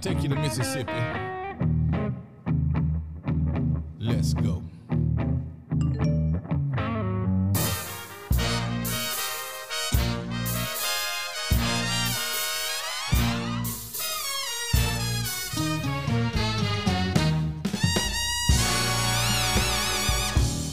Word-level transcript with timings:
Take 0.00 0.22
you 0.22 0.30
to 0.30 0.34
Mississippi? 0.34 0.92
Let's 3.98 4.32
go. 4.32 4.62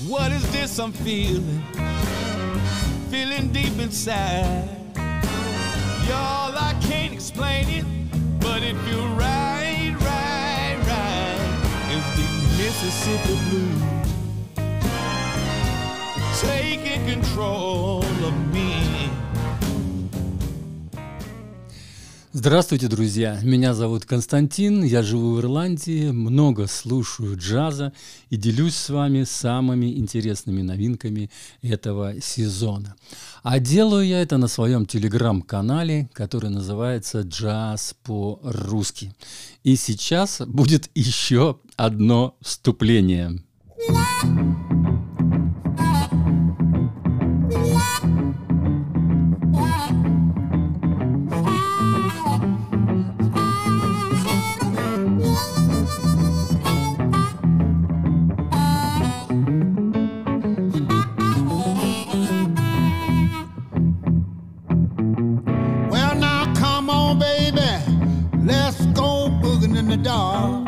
What 0.07 0.31
is 0.31 0.49
this 0.53 0.79
I'm 0.79 0.93
feeling? 0.93 1.61
Feeling 3.11 3.51
deep 3.51 3.77
inside. 3.79 4.69
Y'all, 6.07 6.57
I 6.57 6.77
can't 6.81 7.13
explain 7.13 7.67
it, 7.67 7.85
but 8.39 8.63
it 8.63 8.77
feel 8.85 9.06
Mississippi 12.87 13.35
Blues 13.49 13.83
taking 16.39 17.05
control 17.05 18.01
of 18.01 18.53
me. 18.53 18.76
Здравствуйте, 22.39 22.87
друзья! 22.87 23.39
Меня 23.41 23.73
зовут 23.73 24.05
Константин, 24.05 24.83
я 24.83 25.01
живу 25.01 25.33
в 25.33 25.39
Ирландии, 25.39 26.11
много 26.11 26.67
слушаю 26.67 27.35
джаза 27.35 27.93
и 28.29 28.37
делюсь 28.37 28.75
с 28.75 28.91
вами 28.91 29.23
самыми 29.23 29.97
интересными 29.97 30.61
новинками 30.61 31.31
этого 31.63 32.21
сезона. 32.21 32.95
А 33.41 33.57
делаю 33.57 34.05
я 34.05 34.21
это 34.21 34.37
на 34.37 34.47
своем 34.47 34.85
телеграм-канале, 34.85 36.11
который 36.13 36.51
называется 36.51 37.21
«Джаз 37.21 37.95
по-русски». 38.03 39.15
И 39.63 39.75
сейчас 39.75 40.39
будет 40.45 40.91
еще 40.93 41.57
одно 41.75 42.37
вступление. 42.43 43.41
Well, 43.89 44.76
in 69.86 69.88
the 69.88 69.96
dark. 69.96 70.66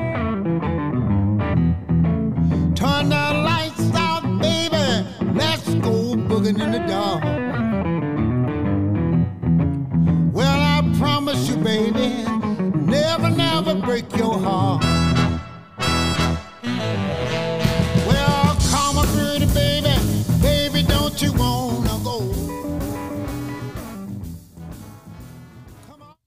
Turn 2.76 3.08
the 3.08 3.26
lights 3.48 3.90
out, 3.94 4.22
baby. 4.40 5.04
Let's 5.34 5.74
go 5.74 6.14
booging 6.14 6.60
in 6.62 6.70
the 6.70 6.78
dark. 6.86 7.24
Well, 10.32 10.60
I 10.60 10.80
promise 10.96 11.48
you, 11.48 11.56
baby, 11.56 12.24
never, 12.74 13.30
never 13.30 13.74
break 13.74 14.16
your 14.16 14.38
heart. 14.38 14.84
Well, 18.06 18.56
come 18.70 18.98
on, 18.98 19.06
pretty 19.08 19.46
baby, 19.46 19.94
baby, 20.40 20.82
don't 20.86 21.20
you 21.20 21.32
wanna 21.32 21.98
go? 22.04 22.22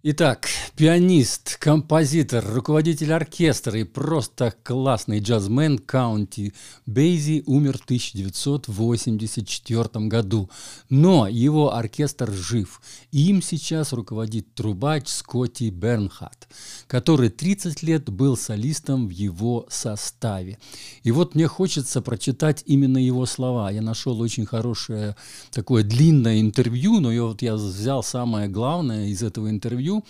Итак, 0.03 0.49
пианист, 0.74 1.58
композитор, 1.58 2.42
руководитель 2.46 3.12
оркестра 3.12 3.78
и 3.78 3.84
просто 3.84 4.54
классный 4.62 5.20
джазмен 5.20 5.76
Каунти 5.78 6.54
Бейзи 6.86 7.42
умер 7.46 7.76
в 7.78 7.84
1984 7.84 10.06
году. 10.06 10.48
Но 10.88 11.28
его 11.28 11.74
оркестр 11.74 12.32
жив. 12.32 12.80
Им 13.10 13.42
сейчас 13.42 13.92
руководит 13.92 14.54
трубач 14.54 15.08
Скотти 15.08 15.68
Бернхарт, 15.68 16.48
который 16.86 17.28
30 17.28 17.82
лет 17.82 18.08
был 18.08 18.38
солистом 18.38 19.08
в 19.08 19.10
его 19.10 19.66
составе. 19.68 20.58
И 21.02 21.10
вот 21.10 21.34
мне 21.34 21.48
хочется 21.48 22.00
прочитать 22.00 22.62
именно 22.64 22.96
его 22.96 23.26
слова. 23.26 23.70
Я 23.70 23.82
нашел 23.82 24.18
очень 24.20 24.46
хорошее 24.46 25.16
такое 25.50 25.84
длинное 25.84 26.40
интервью, 26.40 26.98
но 27.00 27.12
я, 27.12 27.24
вот 27.24 27.42
я 27.42 27.56
взял 27.56 28.02
самое 28.02 28.48
главное 28.48 29.08
из 29.08 29.22
этого 29.22 29.50
интервью, 29.50 30.02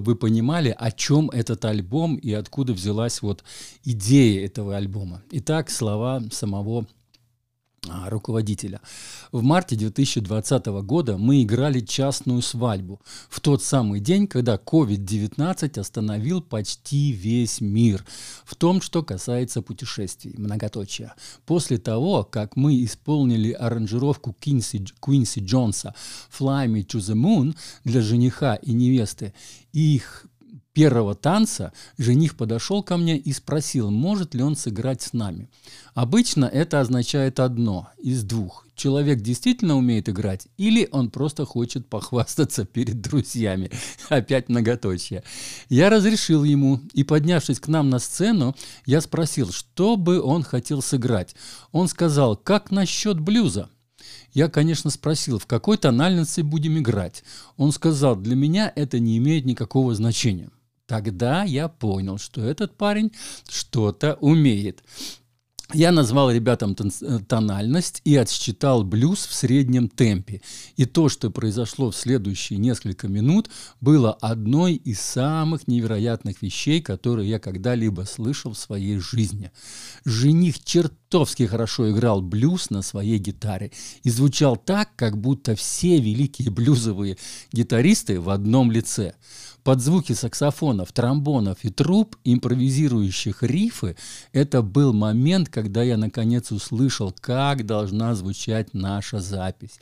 чтобы 0.00 0.12
вы 0.12 0.16
понимали, 0.16 0.74
о 0.78 0.90
чем 0.90 1.28
этот 1.28 1.64
альбом 1.66 2.16
и 2.16 2.32
откуда 2.32 2.72
взялась 2.72 3.20
вот 3.20 3.44
идея 3.84 4.46
этого 4.46 4.76
альбома. 4.76 5.22
Итак, 5.30 5.68
слова 5.70 6.22
самого 6.32 6.86
руководителя. 8.08 8.80
В 9.32 9.42
марте 9.42 9.76
2020 9.76 10.66
года 10.66 11.16
мы 11.16 11.42
играли 11.42 11.80
частную 11.80 12.42
свадьбу 12.42 13.00
в 13.28 13.40
тот 13.40 13.62
самый 13.62 14.00
день, 14.00 14.26
когда 14.26 14.56
COVID-19 14.56 15.80
остановил 15.80 16.42
почти 16.42 17.12
весь 17.12 17.60
мир 17.60 18.04
в 18.44 18.54
том, 18.54 18.82
что 18.82 19.02
касается 19.02 19.62
путешествий, 19.62 20.34
многоточия. 20.36 21.14
После 21.46 21.78
того, 21.78 22.24
как 22.24 22.56
мы 22.56 22.84
исполнили 22.84 23.52
аранжировку 23.52 24.34
Квинси, 24.38 24.84
Квинси 25.00 25.40
Джонса 25.40 25.94
«Fly 26.38 26.66
Me 26.66 26.84
to 26.84 26.98
the 26.98 27.14
Moon» 27.14 27.56
для 27.84 28.02
жениха 28.02 28.56
и 28.56 28.72
невесты, 28.72 29.32
их 29.72 30.26
первого 30.80 31.14
танца 31.14 31.74
жених 31.98 32.38
подошел 32.38 32.82
ко 32.82 32.96
мне 32.96 33.18
и 33.18 33.34
спросил, 33.34 33.90
может 33.90 34.34
ли 34.34 34.42
он 34.42 34.56
сыграть 34.56 35.02
с 35.02 35.12
нами. 35.12 35.50
Обычно 35.92 36.46
это 36.46 36.80
означает 36.80 37.38
одно 37.38 37.90
из 37.98 38.22
двух. 38.24 38.66
Человек 38.74 39.20
действительно 39.20 39.76
умеет 39.76 40.08
играть 40.08 40.48
или 40.56 40.88
он 40.90 41.10
просто 41.10 41.44
хочет 41.44 41.86
похвастаться 41.86 42.64
перед 42.64 43.02
друзьями. 43.02 43.70
Опять 44.08 44.48
многоточие. 44.48 45.22
Я 45.68 45.90
разрешил 45.90 46.44
ему, 46.44 46.80
и 46.94 47.04
поднявшись 47.04 47.60
к 47.60 47.68
нам 47.68 47.90
на 47.90 47.98
сцену, 47.98 48.56
я 48.86 49.02
спросил, 49.02 49.52
что 49.52 49.98
бы 49.98 50.22
он 50.22 50.42
хотел 50.42 50.80
сыграть. 50.80 51.34
Он 51.72 51.88
сказал, 51.88 52.38
как 52.38 52.70
насчет 52.70 53.20
блюза? 53.20 53.68
Я, 54.32 54.48
конечно, 54.48 54.88
спросил, 54.88 55.38
в 55.38 55.44
какой 55.44 55.76
тональности 55.76 56.40
будем 56.40 56.78
играть. 56.78 57.22
Он 57.58 57.70
сказал, 57.70 58.16
для 58.16 58.34
меня 58.34 58.72
это 58.74 58.98
не 58.98 59.18
имеет 59.18 59.44
никакого 59.44 59.94
значения. 59.94 60.48
Тогда 60.90 61.44
я 61.44 61.68
понял, 61.68 62.18
что 62.18 62.42
этот 62.42 62.76
парень 62.76 63.12
что-то 63.48 64.14
умеет. 64.20 64.82
Я 65.72 65.92
назвал 65.92 66.32
ребятам 66.32 66.74
тон- 66.74 67.24
тональность 67.28 68.00
и 68.04 68.16
отсчитал 68.16 68.82
блюз 68.82 69.24
в 69.24 69.32
среднем 69.32 69.88
темпе. 69.88 70.42
И 70.76 70.86
то, 70.86 71.08
что 71.08 71.30
произошло 71.30 71.92
в 71.92 71.96
следующие 71.96 72.58
несколько 72.58 73.06
минут, 73.06 73.50
было 73.80 74.12
одной 74.14 74.74
из 74.74 74.98
самых 74.98 75.68
невероятных 75.68 76.42
вещей, 76.42 76.82
которые 76.82 77.30
я 77.30 77.38
когда-либо 77.38 78.02
слышал 78.02 78.54
в 78.54 78.58
своей 78.58 78.98
жизни. 78.98 79.52
Жених 80.04 80.64
чертовски 80.64 81.46
хорошо 81.46 81.88
играл 81.92 82.20
блюз 82.20 82.70
на 82.70 82.82
своей 82.82 83.18
гитаре 83.18 83.70
и 84.02 84.10
звучал 84.10 84.56
так, 84.56 84.96
как 84.96 85.16
будто 85.16 85.54
все 85.54 86.00
великие 86.00 86.50
блюзовые 86.50 87.16
гитаристы 87.52 88.20
в 88.20 88.30
одном 88.30 88.72
лице. 88.72 89.14
Под 89.62 89.80
звуки 89.80 90.12
саксофонов, 90.12 90.92
тромбонов 90.92 91.58
и 91.64 91.70
труб, 91.70 92.16
импровизирующих 92.24 93.42
рифы, 93.42 93.96
это 94.32 94.62
был 94.62 94.92
момент, 94.92 95.48
когда 95.50 95.82
я 95.82 95.96
наконец 95.96 96.50
услышал, 96.50 97.14
как 97.20 97.66
должна 97.66 98.14
звучать 98.14 98.72
наша 98.72 99.20
запись. 99.20 99.78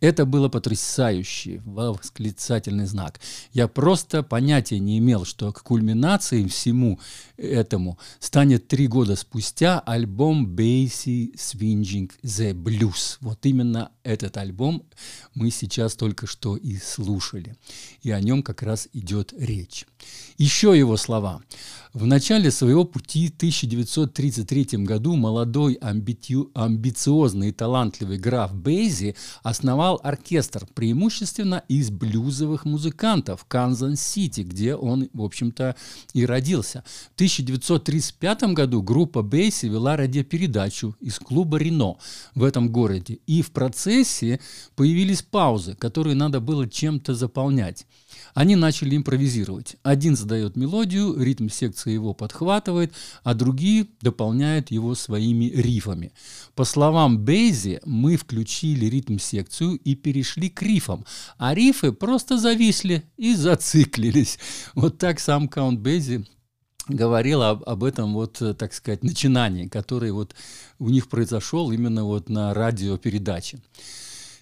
Это 0.00 0.26
было 0.26 0.48
потрясающе, 0.48 1.62
восклицательный 1.64 2.86
знак. 2.86 3.20
Я 3.52 3.66
просто 3.68 4.22
понятия 4.22 4.78
не 4.78 4.98
имел, 4.98 5.24
что 5.24 5.52
к 5.52 5.62
кульминации 5.62 6.46
всему 6.46 7.00
этому 7.38 7.98
станет 8.18 8.68
три 8.68 8.86
года 8.86 9.16
спустя 9.16 9.80
альбом 9.80 10.46
Basie 10.54 11.34
Swings 11.36 12.10
the 12.22 12.52
Blues. 12.52 13.16
Вот 13.20 13.46
именно 13.46 13.90
этот 14.02 14.36
альбом 14.36 14.82
мы 15.34 15.50
сейчас 15.50 15.94
только 15.94 16.26
что 16.26 16.56
и 16.56 16.76
слушали. 16.76 17.56
И 18.02 18.10
о 18.10 18.20
нем 18.20 18.42
как 18.42 18.62
раз 18.62 18.88
идет 18.92 19.13
речь. 19.38 19.86
Еще 20.36 20.76
его 20.76 20.96
слова. 20.96 21.42
В 21.94 22.06
начале 22.06 22.50
своего 22.50 22.84
пути 22.84 23.28
в 23.28 23.36
1933 23.36 24.78
году 24.84 25.14
молодой, 25.14 25.74
амбитю, 25.74 26.50
амбициозный 26.52 27.50
и 27.50 27.52
талантливый 27.52 28.18
граф 28.18 28.52
Бейзи 28.52 29.14
основал 29.44 30.00
оркестр 30.02 30.66
преимущественно 30.74 31.62
из 31.68 31.90
блюзовых 31.90 32.64
музыкантов 32.64 33.44
Канзас-Сити, 33.46 34.40
где 34.40 34.74
он, 34.74 35.08
в 35.12 35.22
общем-то, 35.22 35.76
и 36.14 36.26
родился. 36.26 36.82
В 37.12 37.14
1935 37.14 38.42
году 38.54 38.82
группа 38.82 39.22
Бейси 39.22 39.66
вела 39.66 39.96
радиопередачу 39.96 40.96
из 40.98 41.20
клуба 41.20 41.58
«Рено» 41.58 41.98
в 42.34 42.42
этом 42.42 42.70
городе. 42.72 43.20
И 43.28 43.40
в 43.40 43.52
процессе 43.52 44.40
появились 44.74 45.22
паузы, 45.22 45.76
которые 45.76 46.16
надо 46.16 46.40
было 46.40 46.68
чем-то 46.68 47.14
заполнять. 47.14 47.86
Они 48.34 48.56
начали 48.56 48.96
импровизировать. 48.96 49.76
Один 49.82 50.16
задает 50.16 50.56
мелодию, 50.56 51.20
ритм 51.20 51.48
секции 51.48 51.92
его 51.92 52.14
подхватывает, 52.14 52.92
а 53.22 53.34
другие 53.34 53.86
дополняют 54.00 54.70
его 54.70 54.94
своими 54.94 55.46
рифами. 55.46 56.12
По 56.54 56.64
словам 56.64 57.18
Бейзи, 57.18 57.80
мы 57.84 58.16
включили 58.16 58.86
ритм-секцию 58.86 59.76
и 59.76 59.94
перешли 59.94 60.50
к 60.50 60.62
рифам, 60.62 61.04
а 61.38 61.54
рифы 61.54 61.92
просто 61.92 62.38
зависли 62.38 63.04
и 63.16 63.34
зациклились. 63.34 64.38
Вот 64.74 64.98
так 64.98 65.20
сам 65.20 65.48
Каунт 65.48 65.80
Бейзи 65.80 66.26
говорил 66.88 67.42
об, 67.42 67.62
об 67.64 67.84
этом 67.84 68.14
вот, 68.14 68.42
так 68.58 68.74
сказать, 68.74 69.02
начинании, 69.02 69.68
которое 69.68 70.12
вот 70.12 70.34
у 70.78 70.90
них 70.90 71.08
произошел 71.08 71.70
именно 71.72 72.04
вот 72.04 72.28
на 72.28 72.52
радиопередаче. 72.52 73.60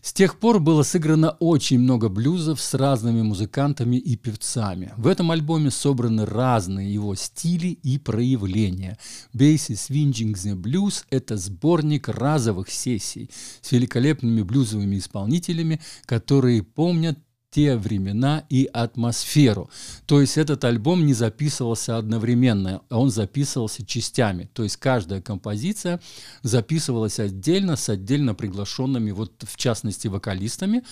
С 0.03 0.13
тех 0.13 0.41
пор 0.41 0.59
было 0.59 0.83
сыграно 0.83 1.31
очень 1.39 1.79
много 1.79 2.09
блюзов 2.09 2.61
с 2.61 2.75
разными 2.75 3.23
музыкантами 3.23 3.95
и 3.95 4.17
певцами. 4.17 4.93
В 4.97 5.07
этом 5.07 5.31
альбоме 5.31 5.71
собраны 5.71 6.27
разные 6.27 6.93
его 6.93 7.15
стили 7.15 7.69
и 7.69 7.99
проявления. 7.99 8.99
Бейси 9.33 9.73
Swinging 9.73 10.35
the 10.35 10.57
Blues– 10.57 11.05
это 11.11 11.37
сборник 11.37 12.09
разовых 12.09 12.69
сессий 12.69 13.31
с 13.61 13.71
великолепными 13.71 14.43
блюзовыми 14.43 14.99
исполнителями, 14.99 15.81
которые 16.05 16.65
помнят 16.65 17.17
те 17.53 17.77
времена 17.77 18.45
и 18.49 18.69
атмосферу. 18.73 19.71
То 20.07 20.23
есть 20.23 20.39
этот 20.39 20.65
альбом 20.65 21.05
не 21.05 21.13
записывался 21.13 21.99
одновременно, 21.99 22.81
он 22.89 23.11
записывался 23.11 23.85
частями. 23.85 24.49
То 24.55 24.63
есть 24.63 24.79
каждая 24.79 25.21
композиция 25.21 26.01
записывалась 26.43 27.21
отдельно 27.21 27.77
с 27.77 27.91
отдельно 27.91 28.35
приглашенными, 28.35 29.11
вот 29.11 29.45
в 29.47 29.57
частности, 29.57 30.09
вокалистами 30.09 30.83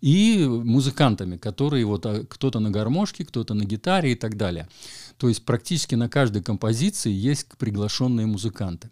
и 0.00 0.44
музыкантами, 0.44 1.36
которые 1.36 1.84
вот 1.86 2.04
а, 2.04 2.24
кто-то 2.24 2.58
на 2.58 2.72
гармошке, 2.72 3.24
кто-то 3.24 3.54
на 3.54 3.64
гитаре 3.64 4.12
и 4.12 4.16
так 4.16 4.36
далее. 4.36 4.68
То 5.18 5.28
есть 5.28 5.44
практически 5.44 5.94
на 5.94 6.08
каждой 6.08 6.42
композиции 6.42 7.12
есть 7.12 7.46
приглашенные 7.58 8.26
музыканты. 8.26 8.90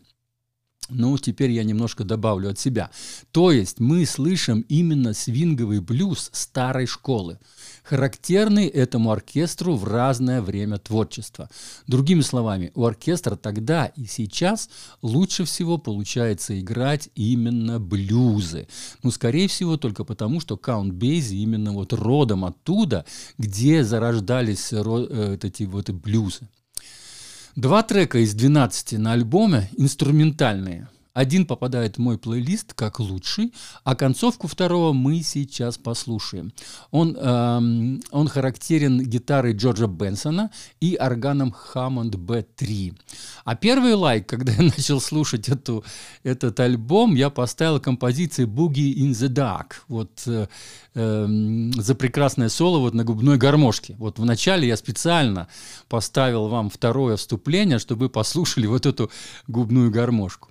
Ну, 0.88 1.18
теперь 1.18 1.50
я 1.50 1.64
немножко 1.64 2.04
добавлю 2.04 2.50
от 2.50 2.58
себя. 2.58 2.90
То 3.32 3.50
есть 3.50 3.80
мы 3.80 4.06
слышим 4.06 4.60
именно 4.68 5.14
свинговый 5.14 5.80
блюз 5.80 6.30
старой 6.32 6.86
школы, 6.86 7.38
характерный 7.82 8.66
этому 8.66 9.10
оркестру 9.10 9.74
в 9.74 9.84
разное 9.84 10.40
время 10.40 10.78
творчества. 10.78 11.50
Другими 11.86 12.20
словами, 12.20 12.70
у 12.74 12.84
оркестра 12.84 13.36
тогда 13.36 13.86
и 13.86 14.06
сейчас 14.06 14.70
лучше 15.02 15.44
всего 15.44 15.78
получается 15.78 16.58
играть 16.58 17.08
именно 17.14 17.80
блюзы. 17.80 18.68
Ну, 19.02 19.10
скорее 19.10 19.48
всего, 19.48 19.76
только 19.76 20.04
потому, 20.04 20.40
что 20.40 20.56
Каунт 20.56 20.94
Бейзи 20.94 21.34
именно 21.36 21.72
вот 21.72 21.92
родом 21.92 22.44
оттуда, 22.44 23.04
где 23.38 23.82
зарождались 23.82 24.72
э, 24.72 25.38
эти 25.42 25.64
вот 25.64 25.90
блюзы. 25.90 26.48
Два 27.56 27.82
трека 27.82 28.18
из 28.18 28.34
12 28.34 28.98
на 28.98 29.12
альбоме 29.14 29.70
инструментальные. 29.78 30.88
Один 31.16 31.46
попадает 31.46 31.96
в 31.96 31.98
мой 31.98 32.18
плейлист 32.18 32.74
как 32.74 33.00
лучший, 33.00 33.54
а 33.84 33.94
концовку 33.94 34.48
второго 34.48 34.92
мы 34.92 35.22
сейчас 35.22 35.78
послушаем. 35.78 36.52
Он, 36.90 37.16
эм, 37.16 38.02
он 38.10 38.28
характерен 38.28 39.00
гитарой 39.00 39.54
Джорджа 39.54 39.86
Бенсона 39.86 40.50
и 40.78 40.98
органом 41.00 41.54
Hammond 41.72 42.10
B3. 42.10 42.98
А 43.46 43.56
первый 43.56 43.94
лайк, 43.94 44.26
когда 44.28 44.52
я 44.52 44.64
начал 44.64 45.00
слушать 45.00 45.48
эту, 45.48 45.86
этот 46.22 46.60
альбом, 46.60 47.14
я 47.14 47.30
поставил 47.30 47.80
композиции 47.80 48.44
Boogie 48.44 48.92
in 48.92 49.12
the 49.12 49.28
Dark. 49.28 49.76
Вот 49.88 50.22
э, 50.26 50.48
э, 50.94 51.26
за 51.76 51.94
прекрасное 51.94 52.50
соло 52.50 52.78
вот 52.78 52.92
на 52.92 53.04
губной 53.04 53.38
гармошке. 53.38 53.94
Вот 53.98 54.18
вначале 54.18 54.68
я 54.68 54.76
специально 54.76 55.48
поставил 55.88 56.48
вам 56.48 56.68
второе 56.68 57.16
вступление, 57.16 57.78
чтобы 57.78 58.00
вы 58.00 58.08
послушали 58.10 58.66
вот 58.66 58.84
эту 58.84 59.10
губную 59.46 59.90
гармошку. 59.90 60.50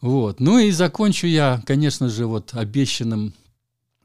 Вот. 0.00 0.40
Ну 0.40 0.58
и 0.58 0.70
закончу 0.70 1.26
я, 1.26 1.62
конечно 1.66 2.08
же, 2.08 2.26
вот 2.26 2.54
обещанным 2.54 3.34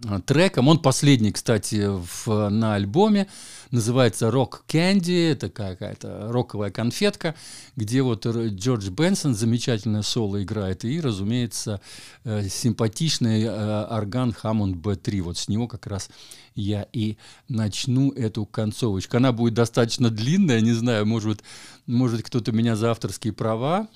а, 0.05 0.19
треком. 0.21 0.67
Он 0.67 0.79
последний, 0.79 1.31
кстати, 1.31 1.87
в, 1.87 2.49
на 2.49 2.75
альбоме. 2.75 3.27
Называется 3.71 4.27
«Rock 4.27 4.61
Candy». 4.67 5.31
Это 5.31 5.49
какая-то 5.49 6.31
роковая 6.31 6.69
конфетка, 6.69 7.33
где 7.75 8.03
вот 8.03 8.25
Джордж 8.27 8.89
Бенсон 8.89 9.33
замечательное 9.33 10.03
соло 10.03 10.41
играет. 10.43 10.85
И, 10.85 11.01
разумеется, 11.01 11.81
э, 12.23 12.47
симпатичный 12.47 13.41
э, 13.43 13.85
орган 13.89 14.35
Hammond 14.43 14.75
B3. 14.75 15.21
Вот 15.21 15.39
с 15.39 15.47
него 15.47 15.67
как 15.67 15.87
раз 15.87 16.09
я 16.53 16.87
и 16.93 17.17
начну 17.49 18.11
эту 18.11 18.45
концовочку. 18.45 19.17
Она 19.17 19.31
будет 19.31 19.55
достаточно 19.55 20.11
длинная, 20.11 20.61
не 20.61 20.73
знаю, 20.73 21.07
может, 21.07 21.43
может 21.87 22.21
кто-то 22.21 22.51
меня 22.51 22.75
за 22.75 22.91
авторские 22.91 23.33
права 23.33 23.87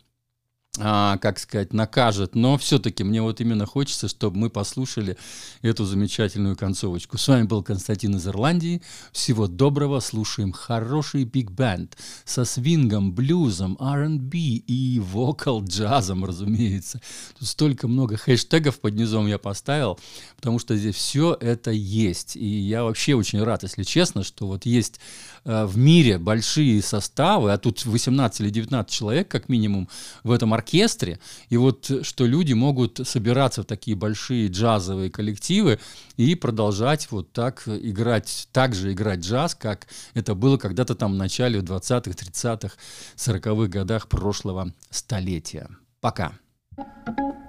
а, 0.79 1.17
как 1.17 1.37
сказать, 1.37 1.73
накажет, 1.73 2.33
но 2.33 2.57
все-таки 2.57 3.03
мне 3.03 3.21
вот 3.21 3.41
именно 3.41 3.65
хочется, 3.65 4.07
чтобы 4.07 4.37
мы 4.37 4.49
послушали 4.49 5.17
эту 5.61 5.83
замечательную 5.83 6.55
концовочку. 6.55 7.17
С 7.17 7.27
вами 7.27 7.43
был 7.43 7.61
Константин 7.61 8.15
из 8.15 8.25
Ирландии. 8.25 8.81
Всего 9.11 9.47
доброго, 9.47 9.99
слушаем 9.99 10.53
хороший 10.53 11.25
биг-бенд 11.25 11.97
со 12.23 12.45
свингом, 12.45 13.13
блюзом, 13.13 13.75
R&B 13.81 14.37
и 14.37 15.01
вокал-джазом, 15.01 16.23
разумеется. 16.23 17.01
Тут 17.37 17.49
столько 17.49 17.89
много 17.89 18.15
хэштегов 18.15 18.79
под 18.79 18.93
низом 18.95 19.27
я 19.27 19.39
поставил, 19.39 19.99
потому 20.37 20.57
что 20.57 20.77
здесь 20.77 20.95
все 20.95 21.37
это 21.41 21.71
есть. 21.71 22.37
И 22.37 22.47
я 22.47 22.85
вообще 22.85 23.15
очень 23.15 23.43
рад, 23.43 23.63
если 23.63 23.83
честно, 23.83 24.23
что 24.23 24.47
вот 24.47 24.65
есть 24.65 25.01
э, 25.43 25.65
в 25.65 25.77
мире 25.77 26.17
большие 26.17 26.81
составы, 26.81 27.51
а 27.51 27.57
тут 27.57 27.83
18 27.83 28.39
или 28.39 28.49
19 28.51 28.89
человек 28.89 29.27
как 29.27 29.49
минимум 29.49 29.89
в 30.23 30.31
этом 30.31 30.53
оркестре, 30.61 31.19
и 31.49 31.57
вот 31.57 31.89
э, 31.89 32.03
что 32.03 32.25
люди 32.25 32.53
могут 32.53 33.01
собираться 33.07 33.63
в 33.63 33.65
такие 33.65 33.97
большие 33.97 34.47
джазовые 34.47 35.09
коллективы 35.09 35.79
и 36.17 36.35
продолжать 36.35 37.11
вот 37.11 37.31
так 37.31 37.63
играть, 37.67 38.47
так 38.51 38.75
же 38.75 38.93
играть 38.93 39.19
джаз, 39.19 39.55
как 39.55 39.87
это 40.13 40.35
было 40.35 40.57
когда-то 40.57 40.95
там 40.95 41.13
в 41.13 41.17
начале 41.17 41.59
20-х, 41.59 42.11
30-х, 42.11 42.75
40-х 43.15 43.67
годах 43.67 44.07
прошлого 44.07 44.73
столетия. 44.89 45.67
Пока. 45.99 46.33
thank 46.77 47.19
you 47.19 47.40